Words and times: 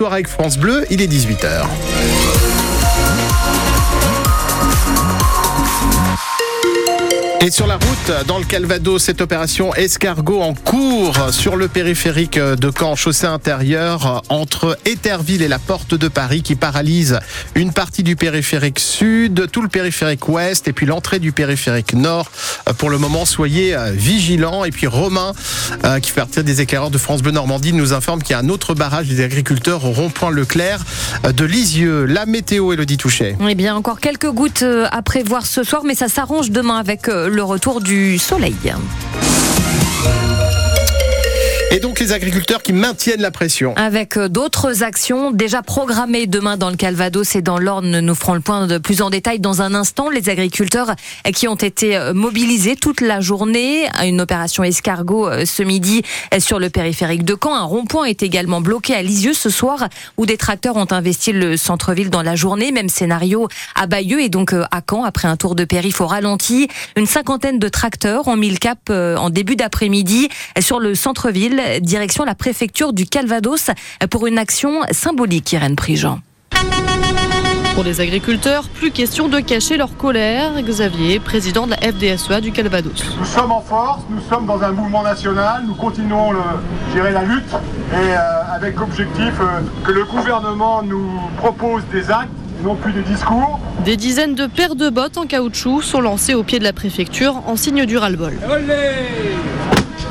soir 0.00 0.14
avec 0.14 0.28
France 0.28 0.56
Bleu, 0.56 0.86
il 0.88 1.02
est 1.02 1.06
18h. 1.06 1.66
Et 7.42 7.50
sur 7.50 7.66
la 7.66 7.76
route, 7.76 8.26
dans 8.26 8.38
le 8.38 8.44
Calvados, 8.44 9.02
cette 9.02 9.22
opération 9.22 9.74
escargot 9.74 10.42
en 10.42 10.52
cours 10.52 11.32
sur 11.32 11.56
le 11.56 11.68
périphérique 11.68 12.38
de 12.38 12.70
Caen, 12.70 12.96
chaussée 12.96 13.26
intérieure 13.26 14.22
entre 14.28 14.76
Éterville 14.84 15.40
et 15.40 15.48
la 15.48 15.58
porte 15.58 15.94
de 15.94 16.08
Paris 16.08 16.42
qui 16.42 16.54
paralyse 16.54 17.18
une 17.54 17.72
partie 17.72 18.02
du 18.02 18.14
périphérique 18.14 18.78
sud, 18.78 19.50
tout 19.50 19.62
le 19.62 19.68
périphérique 19.68 20.28
ouest 20.28 20.68
et 20.68 20.74
puis 20.74 20.84
l'entrée 20.84 21.18
du 21.18 21.32
périphérique 21.32 21.94
nord. 21.94 22.30
Pour 22.78 22.90
le 22.90 22.98
moment, 22.98 23.24
soyez 23.24 23.76
vigilants. 23.92 24.64
Et 24.64 24.70
puis 24.70 24.86
Romain, 24.86 25.32
euh, 25.84 25.98
qui 26.00 26.10
fait 26.10 26.20
partie 26.20 26.42
des 26.42 26.60
éclaireurs 26.60 26.90
de 26.90 26.98
France 26.98 27.22
Bleu 27.22 27.32
Normandie, 27.32 27.72
nous 27.72 27.92
informe 27.92 28.22
qu'il 28.22 28.32
y 28.32 28.34
a 28.34 28.38
un 28.38 28.48
autre 28.48 28.74
barrage 28.74 29.06
des 29.08 29.22
agriculteurs 29.22 29.84
au 29.84 29.92
rond-point 29.92 30.30
Leclerc 30.30 30.84
de 31.24 31.44
Lisieux. 31.44 32.04
La 32.04 32.26
météo, 32.26 32.72
Elodie 32.72 32.96
Touchet. 32.96 33.36
Eh 33.48 33.54
bien, 33.54 33.74
encore 33.74 34.00
quelques 34.00 34.30
gouttes 34.30 34.62
euh, 34.62 34.86
à 34.90 35.02
prévoir 35.02 35.46
ce 35.46 35.62
soir, 35.62 35.82
mais 35.84 35.94
ça 35.94 36.08
s'arrange 36.08 36.50
demain 36.50 36.76
avec 36.76 37.08
euh, 37.08 37.28
le 37.28 37.42
retour 37.42 37.80
du 37.80 38.18
soleil. 38.18 38.54
Et 41.72 41.78
donc 41.78 42.00
les 42.00 42.12
agriculteurs 42.12 42.64
qui 42.64 42.72
maintiennent 42.72 43.20
la 43.20 43.30
pression. 43.30 43.74
Avec 43.76 44.16
euh, 44.16 44.28
d'autres 44.28 44.82
actions 44.82 45.30
déjà 45.30 45.62
programmées 45.62 46.26
demain 46.26 46.56
dans 46.56 46.68
le 46.68 46.74
Calvados 46.74 47.36
et 47.36 47.42
dans 47.42 47.58
l'Orne, 47.58 48.00
nous 48.00 48.14
ferons 48.16 48.34
le 48.34 48.40
point 48.40 48.66
de 48.66 48.78
plus 48.78 49.02
en 49.02 49.10
détail 49.10 49.38
dans 49.38 49.62
un 49.62 49.72
instant. 49.72 50.10
Les 50.10 50.28
agriculteurs 50.30 50.96
qui 51.32 51.46
ont 51.46 51.54
été 51.54 51.96
euh, 51.96 52.12
mobilisés 52.12 52.74
toute 52.74 53.00
la 53.00 53.20
journée 53.20 53.86
à 53.94 54.06
une 54.06 54.20
opération 54.20 54.64
escargot 54.64 55.28
euh, 55.28 55.44
ce 55.46 55.62
midi 55.62 56.02
sur 56.40 56.58
le 56.58 56.70
périphérique 56.70 57.24
de 57.24 57.36
Caen. 57.40 57.54
Un 57.54 57.62
rond-point 57.62 58.06
est 58.06 58.24
également 58.24 58.60
bloqué 58.60 58.92
à 58.96 59.02
Lisieux 59.02 59.34
ce 59.34 59.48
soir 59.48 59.88
où 60.16 60.26
des 60.26 60.36
tracteurs 60.36 60.74
ont 60.74 60.90
investi 60.90 61.30
le 61.30 61.56
centre-ville 61.56 62.10
dans 62.10 62.22
la 62.22 62.34
journée. 62.34 62.72
Même 62.72 62.88
scénario 62.88 63.46
à 63.76 63.86
Bayeux 63.86 64.20
et 64.20 64.28
donc 64.28 64.52
à 64.52 64.80
Caen 64.90 65.04
après 65.04 65.28
un 65.28 65.36
tour 65.36 65.54
de 65.54 65.64
périph' 65.64 66.00
au 66.00 66.08
ralenti. 66.08 66.66
Une 66.96 67.06
cinquantaine 67.06 67.60
de 67.60 67.68
tracteurs 67.68 68.26
ont 68.26 68.36
mis 68.36 68.50
le 68.50 68.56
cap 68.56 68.90
en 68.90 69.30
début 69.30 69.54
d'après-midi 69.54 70.28
sur 70.58 70.80
le 70.80 70.96
centre-ville 70.96 71.59
direction 71.80 72.24
la 72.24 72.34
préfecture 72.34 72.92
du 72.92 73.06
Calvados 73.06 73.70
pour 74.10 74.26
une 74.26 74.38
action 74.38 74.82
symbolique, 74.90 75.52
Irène 75.52 75.76
Prigent. 75.76 76.20
Pour 77.74 77.84
les 77.84 78.00
agriculteurs, 78.00 78.68
plus 78.68 78.90
question 78.90 79.28
de 79.28 79.38
cacher 79.38 79.76
leur 79.76 79.96
colère. 79.96 80.60
Xavier, 80.60 81.20
président 81.20 81.66
de 81.66 81.70
la 81.70 81.78
FDSEA 81.78 82.40
du 82.40 82.52
Calvados. 82.52 83.16
Nous 83.18 83.24
sommes 83.24 83.52
en 83.52 83.60
force, 83.60 84.02
nous 84.10 84.20
sommes 84.28 84.44
dans 84.46 84.60
un 84.62 84.72
mouvement 84.72 85.02
national, 85.02 85.62
nous 85.66 85.74
continuons 85.74 86.32
le, 86.32 86.40
gérer 86.92 87.12
la 87.12 87.22
lutte 87.22 87.54
et 87.92 87.94
euh, 87.94 88.54
avec 88.54 88.80
objectif 88.80 89.32
euh, 89.40 89.60
que 89.84 89.92
le 89.92 90.04
gouvernement 90.04 90.82
nous 90.82 91.08
propose 91.38 91.82
des 91.92 92.10
actes 92.10 92.28
non 92.62 92.74
plus 92.74 92.92
des 92.92 93.02
discours. 93.02 93.58
Des 93.84 93.96
dizaines 93.96 94.34
de 94.34 94.46
paires 94.46 94.74
de 94.74 94.90
bottes 94.90 95.16
en 95.16 95.26
caoutchouc 95.26 95.82
sont 95.82 96.00
lancées 96.00 96.34
au 96.34 96.42
pied 96.42 96.58
de 96.58 96.64
la 96.64 96.72
préfecture 96.72 97.42
en 97.46 97.56
signe 97.56 97.86
du 97.86 97.96
ras-le-bol. 97.96 98.34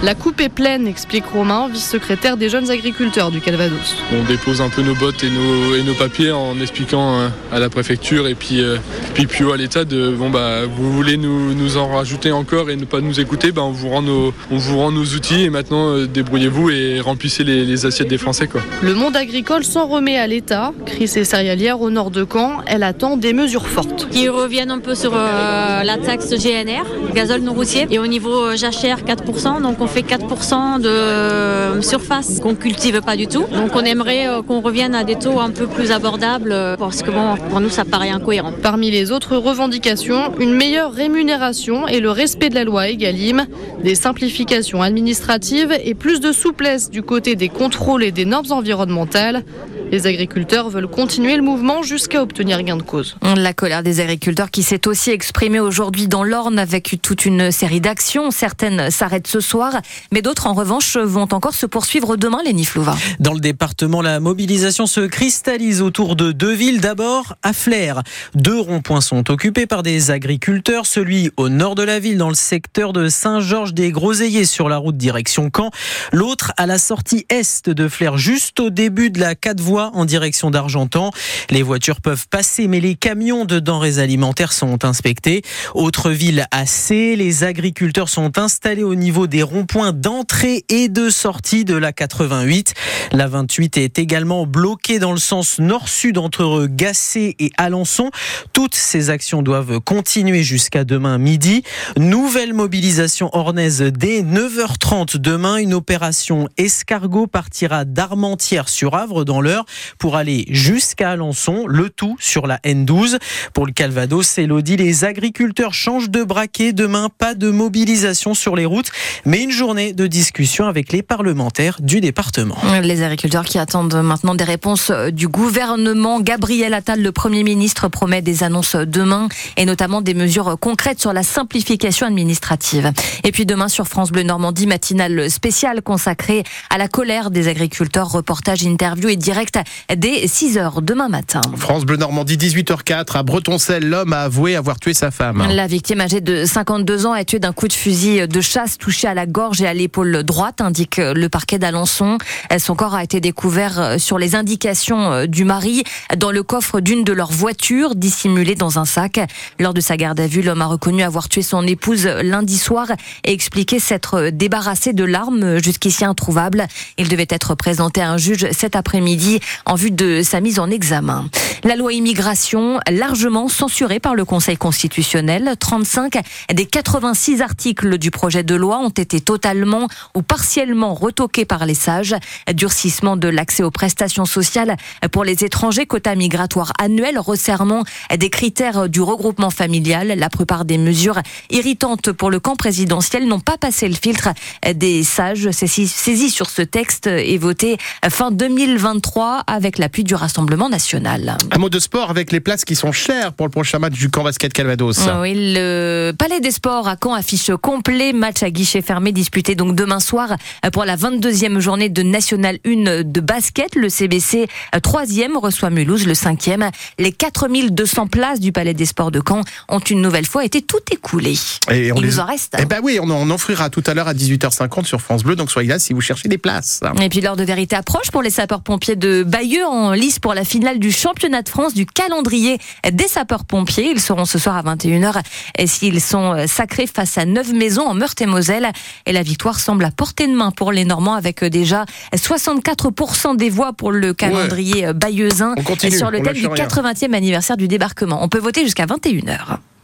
La 0.01 0.15
coupe 0.15 0.39
est 0.39 0.47
pleine, 0.47 0.87
explique 0.87 1.25
Romain, 1.25 1.67
vice-secrétaire 1.67 2.37
des 2.37 2.47
jeunes 2.47 2.71
agriculteurs 2.71 3.31
du 3.31 3.41
Calvados. 3.41 3.97
On 4.17 4.23
dépose 4.23 4.61
un 4.61 4.69
peu 4.69 4.81
nos 4.81 4.95
bottes 4.95 5.25
et 5.25 5.29
nos, 5.29 5.75
et 5.75 5.83
nos 5.83 5.93
papiers 5.93 6.31
en 6.31 6.57
expliquant 6.61 7.19
euh, 7.19 7.27
à 7.51 7.59
la 7.59 7.69
préfecture 7.69 8.25
et 8.25 8.33
puis, 8.33 8.61
euh, 8.61 8.77
puis, 9.13 9.27
puis 9.27 9.43
à 9.51 9.57
l'État 9.57 9.83
de 9.83 10.11
bon 10.11 10.29
bah 10.29 10.61
vous 10.65 10.89
voulez 10.93 11.17
nous, 11.17 11.53
nous, 11.53 11.75
en 11.75 11.89
rajouter 11.89 12.31
encore 12.31 12.69
et 12.69 12.77
ne 12.77 12.85
pas 12.85 13.01
nous 13.01 13.19
écouter, 13.19 13.51
bah, 13.51 13.61
on, 13.63 13.71
vous 13.71 13.89
rend 13.89 14.01
nos, 14.01 14.33
on 14.51 14.55
vous 14.55 14.77
rend 14.77 14.93
nos 14.93 15.03
outils 15.03 15.43
et 15.43 15.49
maintenant 15.49 15.89
euh, 15.89 16.07
débrouillez-vous 16.07 16.69
et 16.69 17.01
remplissez 17.01 17.43
les, 17.43 17.65
les, 17.65 17.85
assiettes 17.85 18.07
des 18.07 18.17
Français. 18.17 18.47
Quoi. 18.47 18.61
Le 18.81 18.93
monde 18.93 19.17
agricole 19.17 19.65
s'en 19.65 19.85
remet 19.85 20.17
à 20.17 20.27
l'État. 20.27 20.71
Chris 20.85 21.11
et 21.17 21.25
céréalière 21.25 21.81
au 21.81 21.89
nord 21.89 22.09
de 22.09 22.25
Caen, 22.31 22.61
elle 22.67 22.83
attend 22.83 23.17
des 23.17 23.33
mesures 23.33 23.67
fortes. 23.67 24.07
Qui 24.11 24.29
reviennent 24.29 24.71
un 24.71 24.79
peu 24.79 24.95
sur 24.95 25.11
euh, 25.13 25.83
la 25.83 25.97
taxe 25.97 26.29
GNR, 26.29 26.85
gazole 27.13 27.41
non 27.41 27.53
routier, 27.53 27.85
et 27.91 27.99
au 27.99 28.07
niveau 28.07 28.55
jachère 28.55 28.99
4%, 29.01 29.61
donc 29.61 29.81
on 29.81 29.88
fait 29.89 30.01
4% 30.01 30.81
de 30.81 31.81
surface 31.81 32.39
qu'on 32.39 32.55
cultive 32.55 33.01
pas 33.01 33.15
du 33.15 33.27
tout. 33.27 33.45
Donc 33.51 33.71
on 33.75 33.81
aimerait 33.81 34.27
euh, 34.27 34.41
qu'on 34.41 34.61
revienne 34.61 34.95
à 34.95 35.03
des 35.03 35.15
taux 35.15 35.39
un 35.39 35.51
peu 35.51 35.67
plus 35.67 35.91
abordables 35.91 36.51
euh, 36.51 36.75
parce 36.77 37.01
que 37.01 37.11
bon, 37.11 37.35
pour 37.49 37.59
nous 37.59 37.69
ça 37.69 37.85
paraît 37.85 38.09
incohérent. 38.09 38.51
Parmi 38.61 38.91
les 38.91 39.11
autres 39.11 39.37
revendications, 39.37 40.33
une 40.39 40.53
meilleure 40.53 40.91
rémunération 40.91 41.87
et 41.87 41.99
le 41.99 42.11
respect 42.11 42.49
de 42.49 42.55
la 42.55 42.63
loi 42.63 42.89
Egalim, 42.89 43.45
des 43.83 43.95
simplifications 43.95 44.81
administratives 44.81 45.75
et 45.83 45.93
plus 45.93 46.19
de 46.19 46.31
souplesse 46.31 46.89
du 46.89 47.03
côté 47.03 47.35
des 47.35 47.49
contrôles 47.49 48.03
et 48.03 48.11
des 48.11 48.25
normes 48.25 48.51
environnementales. 48.51 49.43
Les 49.91 50.05
agriculteurs 50.05 50.69
veulent 50.69 50.87
continuer 50.87 51.35
le 51.35 51.41
mouvement 51.41 51.81
jusqu'à 51.81 52.21
obtenir 52.21 52.61
gain 52.61 52.77
de 52.77 52.83
cause. 52.83 53.17
La 53.35 53.53
colère 53.53 53.81
des 53.81 54.01
agriculteurs 54.01 54.51
qui 54.51 54.61
s'est 54.61 54.87
aussi 54.87 55.09
exprimée 55.09 55.59
aujourd'hui 55.59 56.07
dans 56.07 56.23
l'Orne 56.23 56.59
avec 56.59 56.97
toute 57.01 57.25
une 57.25 57.51
série 57.51 57.81
d'actions. 57.81 58.29
Certaines 58.29 58.91
s'arrêtent 58.91 59.25
ce 59.25 59.39
soir, 59.39 59.81
mais 60.11 60.21
d'autres 60.21 60.45
en 60.45 60.53
revanche 60.53 60.95
vont 60.95 61.27
encore 61.31 61.55
se 61.55 61.65
poursuivre 61.65 62.17
demain, 62.17 62.37
les 62.45 62.63
Flouva. 62.63 62.95
Dans 63.19 63.33
le 63.33 63.39
département, 63.39 64.03
la 64.03 64.19
mobilisation 64.19 64.85
se 64.85 65.01
cristallise 65.01 65.81
autour 65.81 66.15
de 66.15 66.31
deux 66.31 66.53
villes. 66.53 66.81
D'abord, 66.81 67.35
à 67.41 67.53
Flers. 67.53 68.03
Deux 68.35 68.59
ronds-points 68.59 69.01
sont 69.01 69.31
occupés 69.31 69.65
par 69.65 69.81
des 69.81 70.11
agriculteurs. 70.11 70.85
Celui 70.85 71.31
au 71.35 71.49
nord 71.49 71.73
de 71.73 71.83
la 71.83 71.99
ville, 71.99 72.17
dans 72.17 72.29
le 72.29 72.35
secteur 72.35 72.93
de 72.93 73.09
Saint-Georges-des-Groseilliers, 73.09 74.45
sur 74.45 74.69
la 74.69 74.77
route 74.77 74.97
direction 74.97 75.49
Caen. 75.55 75.71
L'autre 76.11 76.53
à 76.57 76.67
la 76.67 76.77
sortie 76.77 77.25
est 77.29 77.69
de 77.69 77.87
Flers, 77.87 78.17
juste 78.17 78.59
au 78.59 78.69
début 78.69 79.09
de 79.09 79.19
la 79.19 79.33
4 79.33 79.59
voies 79.59 79.78
en 79.87 80.05
direction 80.05 80.51
d'Argentan. 80.51 81.11
Les 81.49 81.63
voitures 81.63 82.01
peuvent 82.01 82.27
passer, 82.27 82.67
mais 82.67 82.79
les 82.79 82.95
camions 82.95 83.45
de 83.45 83.59
denrées 83.59 83.99
alimentaires 83.99 84.53
sont 84.53 84.85
inspectés. 84.85 85.41
Autre 85.73 86.11
ville 86.11 86.45
assez, 86.51 87.15
les 87.15 87.43
agriculteurs 87.43 88.09
sont 88.09 88.37
installés 88.37 88.83
au 88.83 88.95
niveau 88.95 89.27
des 89.27 89.43
ronds-points 89.43 89.93
d'entrée 89.93 90.65
et 90.69 90.89
de 90.89 91.09
sortie 91.09 91.65
de 91.65 91.75
la 91.75 91.93
88. 91.93 92.73
La 93.11 93.27
28 93.27 93.77
est 93.77 93.99
également 93.99 94.45
bloquée 94.45 94.99
dans 94.99 95.11
le 95.11 95.17
sens 95.17 95.59
nord-sud 95.59 96.17
entre 96.17 96.67
Gassé 96.69 97.35
et 97.39 97.51
Alençon. 97.57 98.11
Toutes 98.53 98.75
ces 98.75 99.09
actions 99.09 99.41
doivent 99.41 99.79
continuer 99.79 100.43
jusqu'à 100.43 100.83
demain 100.83 101.17
midi. 101.17 101.63
Nouvelle 101.97 102.53
mobilisation 102.53 103.29
ornaise 103.33 103.81
dès 103.81 104.21
9h30 104.21 105.17
demain. 105.17 105.57
Une 105.57 105.73
opération 105.73 106.47
escargot 106.57 107.27
partira 107.27 107.85
d'Armentières 107.85 108.69
sur 108.69 108.95
Avre 108.95 109.25
dans 109.25 109.41
l'heure 109.41 109.65
pour 109.97 110.15
aller 110.15 110.45
jusqu'à 110.49 111.11
Alençon, 111.11 111.65
le 111.67 111.89
tout 111.89 112.15
sur 112.19 112.47
la 112.47 112.57
N12. 112.59 113.17
Pour 113.53 113.65
le 113.65 113.71
Calvados, 113.71 114.37
Elodie, 114.37 114.77
les 114.77 115.03
agriculteurs 115.03 115.73
changent 115.73 116.09
de 116.09 116.23
braquet. 116.23 116.73
Demain, 116.73 117.09
pas 117.17 117.35
de 117.35 117.49
mobilisation 117.49 118.33
sur 118.33 118.55
les 118.55 118.65
routes, 118.65 118.91
mais 119.25 119.43
une 119.43 119.51
journée 119.51 119.93
de 119.93 120.07
discussion 120.07 120.65
avec 120.65 120.91
les 120.91 121.01
parlementaires 121.01 121.77
du 121.79 122.01
département. 122.01 122.57
Les 122.81 123.01
agriculteurs 123.03 123.45
qui 123.45 123.59
attendent 123.59 124.01
maintenant 124.03 124.35
des 124.35 124.43
réponses 124.43 124.91
du 125.11 125.27
gouvernement. 125.27 126.19
Gabriel 126.19 126.73
Attal, 126.73 127.01
le 127.01 127.11
Premier 127.11 127.43
ministre, 127.43 127.87
promet 127.87 128.21
des 128.21 128.43
annonces 128.43 128.75
demain 128.75 129.29
et 129.57 129.65
notamment 129.65 130.01
des 130.01 130.13
mesures 130.13 130.57
concrètes 130.59 130.99
sur 130.99 131.13
la 131.13 131.23
simplification 131.23 132.07
administrative. 132.07 132.91
Et 133.23 133.31
puis 133.31 133.45
demain 133.45 133.67
sur 133.67 133.87
France 133.87 134.11
Bleu 134.11 134.23
Normandie, 134.23 134.67
matinale 134.67 135.29
spéciale 135.29 135.81
consacrée 135.81 136.43
à 136.69 136.77
la 136.77 136.87
colère 136.87 137.31
des 137.31 137.47
agriculteurs, 137.47 138.11
reportage, 138.11 138.63
interview 138.63 139.09
et 139.09 139.15
direct 139.15 139.58
dès 139.95 140.25
6h 140.25 140.83
demain 140.83 141.09
matin. 141.09 141.41
France 141.57 141.85
Bleu 141.85 141.97
Normandie, 141.97 142.37
18h04. 142.37 143.17
À 143.17 143.23
Bretoncelle, 143.23 143.87
l'homme 143.87 144.13
a 144.13 144.21
avoué 144.21 144.55
avoir 144.55 144.79
tué 144.79 144.93
sa 144.93 145.11
femme. 145.11 145.45
La 145.49 145.67
victime 145.67 146.01
âgée 146.01 146.21
de 146.21 146.45
52 146.45 147.05
ans 147.05 147.13
a 147.13 147.23
tué 147.23 147.39
d'un 147.39 147.53
coup 147.53 147.67
de 147.67 147.73
fusil 147.73 148.27
de 148.27 148.41
chasse 148.41 148.77
touché 148.77 149.07
à 149.07 149.13
la 149.13 149.25
gorge 149.25 149.61
et 149.61 149.67
à 149.67 149.73
l'épaule 149.73 150.23
droite, 150.23 150.61
indique 150.61 150.97
le 150.97 151.27
parquet 151.27 151.59
d'Alençon. 151.59 152.17
Son 152.57 152.75
corps 152.75 152.95
a 152.95 153.03
été 153.03 153.19
découvert 153.19 153.95
sur 153.99 154.17
les 154.17 154.35
indications 154.35 155.25
du 155.25 155.45
mari 155.45 155.83
dans 156.17 156.31
le 156.31 156.43
coffre 156.43 156.79
d'une 156.79 157.03
de 157.03 157.13
leurs 157.13 157.31
voitures, 157.31 157.95
dissimulée 157.95 158.55
dans 158.55 158.79
un 158.79 158.85
sac. 158.85 159.19
Lors 159.59 159.73
de 159.73 159.81
sa 159.81 159.97
garde 159.97 160.19
à 160.19 160.27
vue, 160.27 160.41
l'homme 160.41 160.61
a 160.61 160.67
reconnu 160.67 161.03
avoir 161.03 161.29
tué 161.29 161.41
son 161.41 161.65
épouse 161.65 162.05
lundi 162.05 162.57
soir 162.57 162.87
et 163.23 163.31
expliqué 163.31 163.79
s'être 163.79 164.29
débarrassé 164.31 164.93
de 164.93 165.03
l'arme 165.03 165.61
jusqu'ici 165.63 166.05
introuvable. 166.05 166.67
Il 166.97 167.07
devait 167.07 167.27
être 167.29 167.55
présenté 167.55 168.01
à 168.01 168.11
un 168.11 168.17
juge 168.17 168.47
cet 168.51 168.75
après-midi 168.75 169.39
en 169.65 169.75
vue 169.75 169.91
de 169.91 170.21
sa 170.23 170.41
mise 170.41 170.59
en 170.59 170.69
examen. 170.69 171.29
La 171.63 171.75
loi 171.75 171.91
immigration, 171.91 172.79
largement 172.89 173.49
censurée 173.49 173.99
par 173.99 174.15
le 174.15 174.23
Conseil 174.23 174.55
constitutionnel, 174.55 175.55
35 175.59 176.21
des 176.53 176.65
86 176.65 177.41
articles 177.41 177.97
du 177.97 178.11
projet 178.11 178.43
de 178.43 178.55
loi 178.55 178.79
ont 178.79 178.89
été 178.89 179.19
totalement 179.19 179.87
ou 180.15 180.21
partiellement 180.21 180.93
retoqués 180.93 181.43
par 181.45 181.65
les 181.65 181.73
sages. 181.73 182.15
Durcissement 182.53 183.17
de 183.17 183.27
l'accès 183.27 183.63
aux 183.63 183.71
prestations 183.71 184.25
sociales 184.25 184.77
pour 185.11 185.25
les 185.25 185.43
étrangers, 185.43 185.85
quota 185.85 186.15
migratoire 186.15 186.71
annuel, 186.79 187.19
resserrement 187.19 187.83
des 188.17 188.29
critères 188.29 188.87
du 188.87 189.01
regroupement 189.01 189.49
familial. 189.49 190.07
La 190.17 190.29
plupart 190.29 190.63
des 190.63 190.77
mesures 190.77 191.19
irritantes 191.49 192.11
pour 192.13 192.29
le 192.29 192.39
camp 192.39 192.55
présidentiel 192.55 193.27
n'ont 193.27 193.41
pas 193.41 193.57
passé 193.57 193.89
le 193.89 193.95
filtre 193.95 194.29
des 194.75 195.03
sages 195.03 195.51
saisis 195.51 196.29
sur 196.29 196.49
ce 196.49 196.61
texte 196.61 197.07
et 197.07 197.37
voté 197.37 197.77
fin 198.09 198.31
2023 198.31 199.38
avec 199.47 199.77
l'appui 199.77 200.03
du 200.03 200.15
Rassemblement 200.15 200.69
national. 200.69 201.37
Un 201.51 201.57
mot 201.57 201.69
de 201.69 201.79
sport 201.79 202.09
avec 202.09 202.31
les 202.31 202.39
places 202.39 202.65
qui 202.65 202.75
sont 202.75 202.91
chères 202.91 203.33
pour 203.33 203.45
le 203.45 203.51
prochain 203.51 203.79
match 203.79 203.93
du 203.93 204.09
camp 204.09 204.23
basket 204.23 204.53
Calvados. 204.53 204.99
Oui, 205.21 205.33
le 205.35 206.11
Palais 206.17 206.39
des 206.39 206.51
Sports 206.51 206.87
à 206.87 206.95
Caen 207.01 207.13
affiche 207.13 207.51
complet, 207.61 208.13
match 208.13 208.43
à 208.43 208.49
guichet 208.49 208.81
fermé 208.81 209.11
disputé 209.11 209.55
donc 209.55 209.75
demain 209.75 209.99
soir 209.99 210.35
pour 210.73 210.85
la 210.85 210.95
22e 210.97 211.59
journée 211.59 211.89
de 211.89 212.03
National 212.03 212.57
1 212.65 213.03
de 213.03 213.19
basket. 213.21 213.75
Le 213.75 213.89
CBC 213.89 214.47
3e 214.75 215.37
reçoit 215.37 215.69
Mulhouse, 215.69 216.05
le 216.07 216.13
5e. 216.13 216.69
Les 216.97 217.11
4200 217.11 218.07
places 218.07 218.39
du 218.39 218.51
Palais 218.51 218.73
des 218.73 218.85
Sports 218.85 219.11
de 219.11 219.21
Caen 219.27 219.41
ont 219.67 219.79
une 219.79 220.01
nouvelle 220.01 220.25
fois 220.25 220.45
été 220.45 220.61
tout 220.61 220.77
écoulées. 220.91 221.37
Et 221.71 221.91
on 221.91 221.95
Il 221.97 222.01
les- 222.03 222.07
nous 222.09 222.19
en 222.19 222.25
reste. 222.25 222.55
Eh 222.59 222.65
ben 222.65 222.79
oui, 222.83 222.99
on 223.01 223.09
en 223.09 223.29
offrira 223.29 223.69
tout 223.69 223.83
à 223.87 223.93
l'heure 223.93 224.07
à 224.07 224.13
18h50 224.13 224.85
sur 224.85 225.01
France 225.01 225.23
Bleu, 225.23 225.35
donc 225.35 225.51
soyez 225.51 225.69
là 225.69 225.79
si 225.79 225.93
vous 225.93 226.01
cherchez 226.01 226.29
des 226.29 226.37
places. 226.37 226.81
Et 227.01 227.09
puis 227.09 227.21
l'heure 227.21 227.35
de 227.35 227.43
vérité 227.43 227.75
approche 227.75 228.11
pour 228.11 228.21
les 228.21 228.29
sapeurs-pompiers 228.29 228.95
de 228.95 229.23
Bayeux 229.29 229.65
en 229.67 229.93
lice 229.93 230.17
pour 230.17 230.33
la 230.33 230.43
finale 230.43 230.79
du 230.79 230.91
championnat 230.91 231.43
de 231.43 231.49
France 231.49 231.75
du 231.75 231.85
calendrier 231.85 232.57
des 232.91 233.07
sapeurs-pompiers. 233.07 233.91
Ils 233.91 233.99
seront 233.99 234.25
ce 234.25 234.39
soir 234.39 234.57
à 234.57 234.63
21h 234.63 235.21
et 235.55 235.67
s'ils 235.67 236.01
sont 236.01 236.33
euh, 236.33 236.47
sacrés 236.47 236.87
face 236.87 237.15
à 237.19 237.25
neuf 237.25 237.53
maisons 237.53 237.85
en 237.85 237.93
Meurthe-et-Moselle. 237.93 238.71
Et 239.05 239.11
la 239.11 239.21
victoire 239.21 239.59
semble 239.59 239.85
à 239.85 239.91
portée 239.91 240.25
de 240.25 240.33
main 240.33 240.49
pour 240.49 240.71
les 240.71 240.83
Normands 240.83 241.13
avec 241.13 241.43
euh, 241.43 241.49
déjà 241.51 241.85
64% 242.15 243.35
des 243.35 243.51
voix 243.51 243.73
pour 243.73 243.91
le 243.91 244.15
calendrier 244.15 244.87
euh, 244.87 244.93
bayeuxin 244.93 245.53
continue, 245.63 245.95
sur 245.95 246.09
le 246.09 246.23
thème 246.23 246.33
du 246.33 246.47
rien. 246.47 246.65
80e 246.65 247.13
anniversaire 247.13 247.55
du 247.55 247.67
débarquement. 247.67 248.23
On 248.23 248.29
peut 248.29 248.39
voter 248.39 248.63
jusqu'à 248.63 248.87
21h. 248.87 249.59